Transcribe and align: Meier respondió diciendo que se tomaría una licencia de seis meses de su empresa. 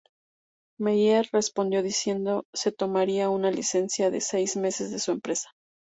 Meier 0.79 1.29
respondió 1.31 1.83
diciendo 1.83 2.45
que 2.51 2.57
se 2.59 2.71
tomaría 2.71 3.29
una 3.29 3.51
licencia 3.51 4.09
de 4.09 4.19
seis 4.19 4.57
meses 4.57 4.89
de 4.89 4.97
su 4.97 5.11
empresa. 5.11 5.51